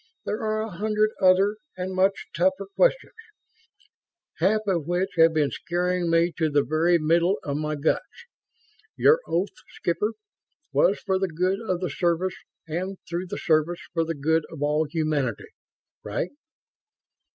[0.25, 3.13] There are a hundred other and much tougher questions,
[4.39, 8.25] half of which have been scaring me to the very middle of my guts.
[8.97, 10.13] Your oath, Skipper,
[10.73, 12.33] was for the good of the Service
[12.67, 15.49] and, through the Service, for the good of all humanity.
[16.03, 16.31] Right?"